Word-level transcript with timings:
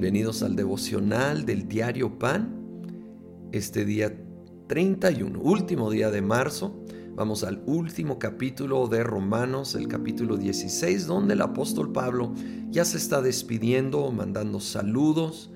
Bienvenidos 0.00 0.42
al 0.42 0.56
devocional 0.56 1.44
del 1.44 1.68
diario 1.68 2.18
Pan. 2.18 2.56
Este 3.52 3.84
día 3.84 4.10
31, 4.66 5.38
último 5.38 5.90
día 5.90 6.10
de 6.10 6.22
marzo, 6.22 6.82
vamos 7.14 7.44
al 7.44 7.62
último 7.66 8.18
capítulo 8.18 8.88
de 8.88 9.04
Romanos, 9.04 9.74
el 9.74 9.88
capítulo 9.88 10.38
16, 10.38 11.06
donde 11.06 11.34
el 11.34 11.42
apóstol 11.42 11.92
Pablo 11.92 12.32
ya 12.70 12.86
se 12.86 12.96
está 12.96 13.20
despidiendo, 13.20 14.10
mandando 14.10 14.58
saludos 14.58 15.52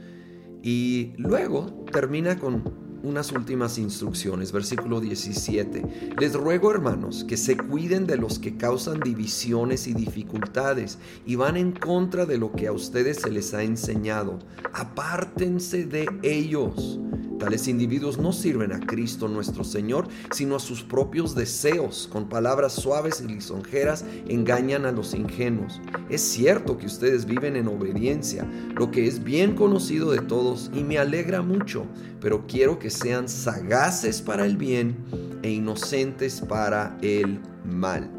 y 0.63 1.15
luego 1.17 1.87
termina 1.91 2.39
con 2.39 2.84
unas 3.05 3.31
últimas 3.33 3.79
instrucciones, 3.79 4.51
versículo 4.51 5.01
17. 5.01 6.15
Les 6.19 6.33
ruego, 6.33 6.71
hermanos, 6.71 7.25
que 7.25 7.37
se 7.37 7.57
cuiden 7.57 8.07
de 8.07 8.17
los 8.17 8.39
que 8.39 8.57
causan 8.57 9.01
divisiones 9.01 9.87
y 9.87 9.95
dificultades 9.95 10.99
y 11.27 11.37
van 11.37 11.57
en 11.57 11.73
contra 11.73 12.27
de 12.27 12.39
lo 12.39 12.51
que 12.53 12.67
a 12.67 12.73
ustedes 12.73 13.19
se 13.19 13.31
les 13.31 13.55
ha 13.55 13.63
enseñado. 13.63 14.39
Apártense 14.73 15.85
de 15.85 16.09
ellos 16.23 16.99
Tales 17.39 17.69
individuos 17.69 18.19
no 18.19 18.33
sirven 18.33 18.73
a 18.73 18.81
Cristo 18.81 19.29
nuestro 19.29 19.65
Señor, 19.65 20.09
sino 20.31 20.57
a 20.57 20.61
sus 20.61 20.83
propios 20.83 21.35
deseos. 21.35 22.09
Con 22.11 22.29
palabras 22.29 22.73
suaves 22.75 23.21
y 23.21 23.33
lisonjeras 23.33 24.05
engañan 24.29 24.87
a 24.87 24.93
los 24.93 25.15
ingenuos. 25.15 25.81
Es 26.09 26.23
cierto 26.23 26.79
que 26.79 26.87
ustedes 26.87 27.27
viven 27.27 27.57
en 27.57 27.69
obediencia, 27.69 28.47
lo 28.75 28.91
que 28.91 29.07
es 29.07 29.23
bien 29.23 29.55
conocido 29.55 30.11
de 30.11 30.21
todos 30.21 30.71
y 30.73 30.85
me 30.85 30.99
alegra 30.99 31.43
mucho, 31.43 31.87
pero 32.21 32.47
quiero 32.47 32.79
que 32.79 32.91
sean 32.91 33.29
sagaces 33.29 34.23
para 34.23 34.47
el 34.47 34.57
bien 34.57 34.97
e 35.43 35.51
inocentes 35.51 36.41
para 36.41 36.97
el 37.03 37.41
mal 37.65 38.11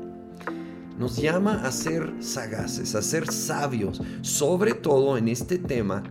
nos 0.98 1.18
llama 1.18 1.62
a 1.66 1.72
ser 1.72 2.14
sagaces, 2.20 2.96
a 2.96 3.02
ser 3.02 3.30
sabios, 3.32 4.02
sobre 4.22 4.74
todo 4.74 5.18
en 5.18 5.28
este 5.28 5.58
tema 5.58 6.04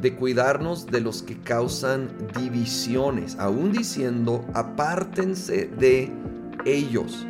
de 0.00 0.14
cuidarnos 0.14 0.86
de 0.86 1.00
los 1.00 1.22
que 1.22 1.36
causan 1.38 2.08
divisiones, 2.38 3.36
aún 3.38 3.72
diciendo, 3.72 4.44
apártense 4.54 5.70
de 5.78 6.12
ellos. 6.64 7.26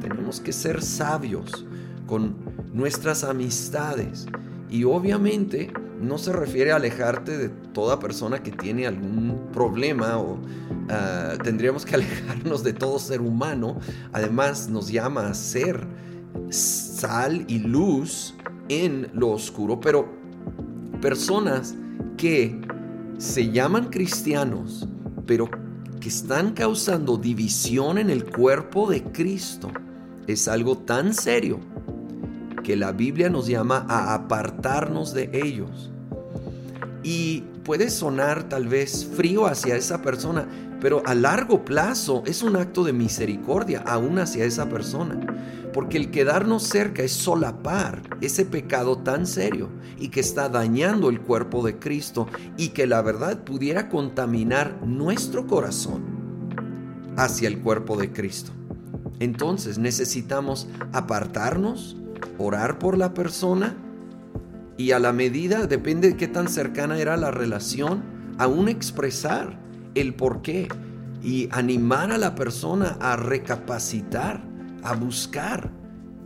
Tenemos 0.00 0.40
que 0.40 0.52
ser 0.52 0.82
sabios 0.82 1.66
con 2.06 2.34
nuestras 2.72 3.24
amistades 3.24 4.26
y 4.70 4.84
obviamente 4.84 5.70
no 6.00 6.16
se 6.16 6.32
refiere 6.32 6.72
a 6.72 6.76
alejarte 6.76 7.36
de 7.36 7.48
toda 7.48 7.98
persona 7.98 8.42
que 8.42 8.52
tiene 8.52 8.86
algún 8.86 9.48
problema 9.52 10.18
o 10.18 10.38
ah, 10.88 11.34
tendríamos 11.42 11.84
que 11.84 11.94
alejarnos 11.96 12.62
de 12.62 12.72
todo 12.72 12.98
ser 12.98 13.20
humano. 13.20 13.78
Además 14.12 14.68
nos 14.68 14.90
llama 14.90 15.28
a 15.28 15.34
ser 15.34 15.86
sal 16.50 17.44
y 17.48 17.58
luz 17.58 18.34
en 18.68 19.08
lo 19.12 19.30
oscuro, 19.30 19.80
pero 19.80 20.08
personas 21.00 21.74
que 22.18 22.60
se 23.16 23.50
llaman 23.50 23.86
cristianos, 23.86 24.86
pero 25.26 25.48
que 25.98 26.08
están 26.10 26.52
causando 26.52 27.16
división 27.16 27.96
en 27.96 28.10
el 28.10 28.24
cuerpo 28.24 28.90
de 28.90 29.02
Cristo, 29.02 29.70
es 30.26 30.46
algo 30.46 30.76
tan 30.76 31.14
serio 31.14 31.58
que 32.62 32.76
la 32.76 32.92
Biblia 32.92 33.30
nos 33.30 33.46
llama 33.46 33.86
a 33.88 34.12
apartarnos 34.12 35.14
de 35.14 35.30
ellos. 35.32 35.90
Y 37.02 37.44
puede 37.64 37.88
sonar 37.88 38.48
tal 38.48 38.68
vez 38.68 39.06
frío 39.16 39.46
hacia 39.46 39.76
esa 39.76 40.02
persona, 40.02 40.46
pero 40.80 41.02
a 41.06 41.14
largo 41.14 41.64
plazo 41.64 42.22
es 42.26 42.42
un 42.42 42.56
acto 42.56 42.84
de 42.84 42.92
misericordia 42.92 43.82
aún 43.86 44.18
hacia 44.18 44.44
esa 44.44 44.68
persona. 44.68 45.18
Porque 45.72 45.98
el 45.98 46.10
quedarnos 46.10 46.62
cerca 46.62 47.02
es 47.02 47.12
solapar 47.12 48.02
ese 48.20 48.44
pecado 48.44 48.98
tan 48.98 49.26
serio 49.26 49.68
y 49.98 50.08
que 50.08 50.20
está 50.20 50.48
dañando 50.48 51.10
el 51.10 51.20
cuerpo 51.20 51.64
de 51.64 51.78
Cristo 51.78 52.26
y 52.56 52.68
que 52.68 52.86
la 52.86 53.02
verdad 53.02 53.44
pudiera 53.44 53.88
contaminar 53.88 54.78
nuestro 54.84 55.46
corazón 55.46 56.02
hacia 57.16 57.48
el 57.48 57.60
cuerpo 57.60 57.96
de 57.96 58.12
Cristo. 58.12 58.52
Entonces 59.20 59.78
necesitamos 59.78 60.68
apartarnos, 60.92 61.96
orar 62.38 62.78
por 62.78 62.96
la 62.96 63.14
persona 63.14 63.76
y 64.76 64.92
a 64.92 65.00
la 65.00 65.12
medida, 65.12 65.66
depende 65.66 66.10
de 66.10 66.16
qué 66.16 66.28
tan 66.28 66.48
cercana 66.48 66.98
era 66.98 67.16
la 67.16 67.32
relación, 67.32 68.02
aún 68.38 68.68
expresar 68.68 69.58
el 70.00 70.14
por 70.14 70.42
qué 70.42 70.68
y 71.22 71.48
animar 71.50 72.12
a 72.12 72.18
la 72.18 72.34
persona 72.34 72.96
a 73.00 73.16
recapacitar, 73.16 74.42
a 74.82 74.94
buscar 74.94 75.70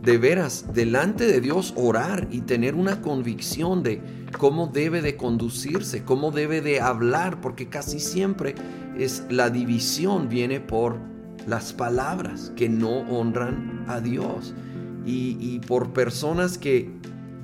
de 0.03 0.17
veras 0.17 0.65
delante 0.73 1.25
de 1.25 1.39
Dios 1.39 1.73
orar 1.77 2.27
y 2.29 2.41
tener 2.41 2.75
una 2.75 3.01
convicción 3.01 3.83
de 3.83 4.01
cómo 4.37 4.67
debe 4.67 5.01
de 5.01 5.15
conducirse, 5.15 6.03
cómo 6.03 6.31
debe 6.31 6.61
de 6.61 6.81
hablar, 6.81 7.39
porque 7.39 7.69
casi 7.69 8.01
siempre 8.01 8.55
es 8.97 9.23
la 9.29 9.49
división 9.49 10.27
viene 10.27 10.59
por 10.59 10.97
las 11.47 11.71
palabras 11.71 12.51
que 12.55 12.67
no 12.67 12.99
honran 13.09 13.85
a 13.87 14.01
Dios. 14.01 14.53
Y, 15.05 15.37
y 15.39 15.59
por 15.59 15.91
personas 15.91 16.57
que, 16.57 16.89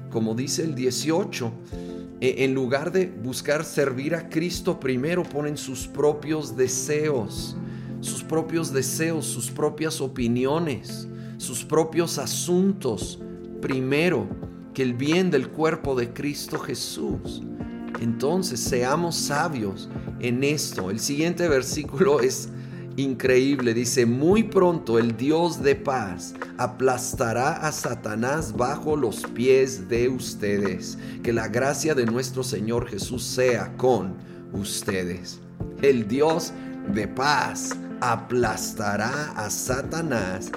como 0.10 0.34
dice 0.34 0.64
el 0.64 0.76
18, 0.76 1.52
e, 1.72 1.89
en 2.22 2.54
lugar 2.54 2.92
de 2.92 3.06
buscar 3.06 3.64
servir 3.64 4.16
a 4.16 4.30
Cristo 4.30 4.80
primero, 4.80 5.24
ponen 5.24 5.58
sus 5.58 5.88
propios 5.88 6.56
deseos, 6.56 7.56
sus 8.02 8.24
propios 8.24 8.74
deseos, 8.74 9.26
sus 9.26 9.50
propias 9.50 10.02
opiniones, 10.02 11.08
sus 11.38 11.64
propios 11.64 12.18
asuntos 12.18 13.20
primero 13.62 14.28
que 14.74 14.84
el 14.84 14.94
bien 14.94 15.32
del 15.32 15.50
cuerpo 15.50 15.96
de 15.96 16.14
Cristo 16.14 16.60
Jesús. 16.60 17.42
Entonces 18.02 18.60
seamos 18.60 19.16
sabios 19.16 19.90
en 20.20 20.44
esto. 20.44 20.90
El 20.90 21.00
siguiente 21.00 21.48
versículo 21.48 22.20
es 22.22 22.50
increíble. 23.04 23.74
Dice, 23.74 24.06
muy 24.06 24.44
pronto 24.44 25.00
el 25.00 25.16
Dios 25.16 25.62
de 25.62 25.76
paz 25.76 26.34
aplastará 26.58 27.54
a 27.54 27.72
Satanás 27.72 28.56
bajo 28.56 28.96
los 28.96 29.22
pies 29.34 29.88
de 29.90 30.10
ustedes. 30.10 30.98
Que 31.24 31.34
la 31.34 31.48
gracia 31.48 31.96
de 31.96 32.06
nuestro 32.06 32.44
Señor 32.44 32.88
Jesús 32.88 33.24
sea 33.24 33.76
con 33.78 34.16
ustedes. 34.54 35.40
El 35.82 36.08
Dios 36.08 36.54
de 36.94 37.08
paz 37.08 37.76
aplastará 38.02 39.32
a 39.32 39.50
Satanás 39.50 40.52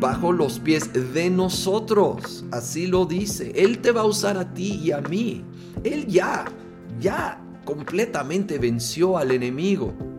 bajo 0.00 0.32
los 0.32 0.58
pies 0.58 0.90
de 1.14 1.30
nosotros. 1.30 2.44
Así 2.50 2.86
lo 2.86 3.06
dice. 3.06 3.52
Él 3.54 3.78
te 3.78 3.92
va 3.92 4.02
a 4.02 4.06
usar 4.06 4.36
a 4.36 4.52
ti 4.52 4.80
y 4.82 4.92
a 4.92 5.00
mí. 5.00 5.44
Él 5.84 6.06
ya, 6.06 6.44
ya 7.00 7.40
completamente 7.64 8.58
venció 8.58 9.18
al 9.18 9.30
enemigo. 9.30 10.15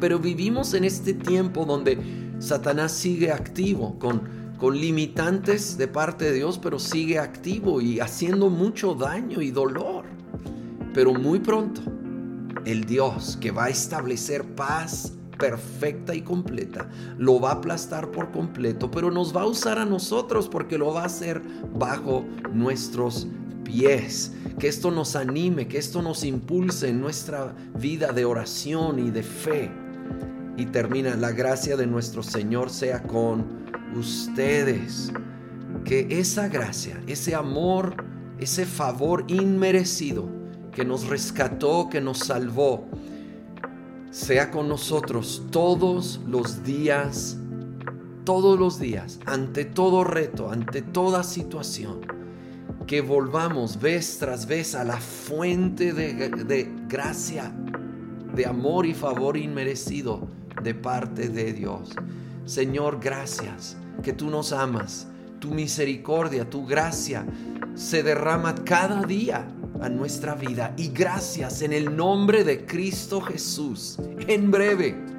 Pero 0.00 0.18
vivimos 0.18 0.74
en 0.74 0.84
este 0.84 1.14
tiempo 1.14 1.64
donde 1.64 1.98
Satanás 2.38 2.92
sigue 2.92 3.30
activo, 3.30 3.98
con, 3.98 4.22
con 4.58 4.76
limitantes 4.76 5.76
de 5.78 5.88
parte 5.88 6.26
de 6.26 6.32
Dios, 6.32 6.58
pero 6.58 6.78
sigue 6.78 7.18
activo 7.18 7.80
y 7.80 8.00
haciendo 8.00 8.50
mucho 8.50 8.94
daño 8.94 9.40
y 9.40 9.50
dolor. 9.50 10.04
Pero 10.94 11.14
muy 11.14 11.38
pronto, 11.38 11.80
el 12.64 12.84
Dios 12.84 13.38
que 13.40 13.50
va 13.50 13.64
a 13.64 13.68
establecer 13.70 14.44
paz 14.54 15.12
perfecta 15.38 16.14
y 16.14 16.22
completa, 16.22 16.88
lo 17.18 17.40
va 17.40 17.50
a 17.50 17.54
aplastar 17.54 18.10
por 18.12 18.30
completo, 18.30 18.90
pero 18.90 19.10
nos 19.10 19.34
va 19.34 19.42
a 19.42 19.46
usar 19.46 19.78
a 19.78 19.84
nosotros 19.84 20.48
porque 20.48 20.78
lo 20.78 20.92
va 20.92 21.02
a 21.02 21.06
hacer 21.06 21.42
bajo 21.74 22.24
nuestros 22.52 23.26
pies. 23.64 24.32
Que 24.58 24.68
esto 24.68 24.90
nos 24.90 25.16
anime, 25.16 25.68
que 25.68 25.78
esto 25.78 26.02
nos 26.02 26.24
impulse 26.24 26.88
en 26.88 27.00
nuestra 27.00 27.54
vida 27.78 28.12
de 28.12 28.24
oración 28.24 28.98
y 28.98 29.10
de 29.10 29.22
fe 29.22 29.70
y 30.56 30.66
termina, 30.66 31.16
la 31.16 31.32
gracia 31.32 31.76
de 31.76 31.86
nuestro 31.86 32.22
Señor 32.22 32.70
sea 32.70 33.02
con 33.02 33.46
ustedes. 33.96 35.12
Que 35.84 36.06
esa 36.10 36.48
gracia, 36.48 37.02
ese 37.06 37.34
amor, 37.34 37.96
ese 38.38 38.66
favor 38.66 39.24
inmerecido 39.28 40.28
que 40.72 40.84
nos 40.84 41.06
rescató, 41.08 41.88
que 41.90 42.00
nos 42.00 42.18
salvó, 42.18 42.86
sea 44.10 44.50
con 44.50 44.68
nosotros 44.68 45.46
todos 45.50 46.20
los 46.26 46.62
días, 46.62 47.38
todos 48.24 48.58
los 48.58 48.78
días, 48.78 49.18
ante 49.24 49.64
todo 49.64 50.04
reto, 50.04 50.50
ante 50.50 50.82
toda 50.82 51.22
situación. 51.22 52.00
Que 52.86 53.00
volvamos 53.00 53.80
vez 53.80 54.18
tras 54.18 54.46
vez 54.46 54.74
a 54.74 54.84
la 54.84 54.98
fuente 54.98 55.92
de, 55.92 56.28
de 56.28 56.70
gracia, 56.88 57.52
de 58.34 58.46
amor 58.46 58.86
y 58.86 58.94
favor 58.94 59.36
inmerecido 59.36 60.28
de 60.62 60.74
parte 60.74 61.28
de 61.28 61.52
Dios. 61.52 61.94
Señor, 62.44 62.98
gracias 63.00 63.76
que 64.02 64.12
tú 64.12 64.30
nos 64.30 64.52
amas. 64.52 65.08
Tu 65.38 65.50
misericordia, 65.50 66.48
tu 66.48 66.66
gracia 66.66 67.24
se 67.74 68.02
derrama 68.02 68.54
cada 68.54 69.02
día 69.02 69.46
a 69.82 69.88
nuestra 69.88 70.34
vida. 70.34 70.72
Y 70.76 70.88
gracias 70.88 71.62
en 71.62 71.72
el 71.72 71.94
nombre 71.96 72.44
de 72.44 72.64
Cristo 72.64 73.20
Jesús. 73.20 73.98
En 74.26 74.50
breve 74.50 75.12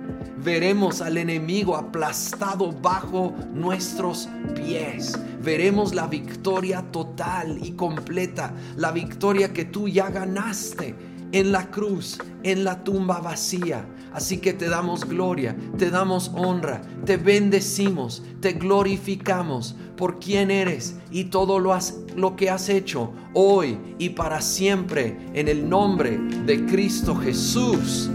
Veremos 0.44 1.02
al 1.02 1.18
enemigo 1.18 1.78
aplastado 1.78 2.74
bajo 2.74 3.34
nuestros 3.54 4.28
pies. 4.56 5.18
Veremos 5.42 5.96
la 5.96 6.08
victoria 6.08 6.84
total 6.92 7.60
y 7.62 7.72
completa, 7.72 8.54
la 8.76 8.92
victoria 8.92 9.54
que 9.54 9.64
tú 9.64 9.88
ya 9.88 10.10
ganaste 10.10 10.96
en 11.32 11.54
la 11.54 11.72
cruz, 11.72 12.20
en 12.44 12.66
la 12.66 12.84
tumba 12.84 13.22
vacía. 13.22 13.86
Así 14.14 14.38
que 14.38 14.54
te 14.54 14.70
damos 14.70 15.06
gloria, 15.06 15.56
te 15.78 15.90
damos 15.90 16.32
honra, 16.36 16.82
te 17.06 17.18
bendecimos, 17.18 18.24
te 18.40 18.54
glorificamos 18.54 19.76
por 19.98 20.20
quien 20.20 20.52
eres 20.52 20.98
y 21.12 21.26
todo 21.26 21.60
lo, 21.60 21.78
lo 22.16 22.36
que 22.36 22.50
has 22.50 22.70
hecho 22.70 23.12
hoy 23.34 23.78
y 23.98 24.10
para 24.10 24.42
siempre 24.42 25.18
en 25.34 25.48
el 25.48 25.68
nombre 25.68 26.18
de 26.46 26.66
Cristo 26.66 27.16
Jesús. 27.16 28.10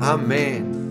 Amén. 0.00 0.85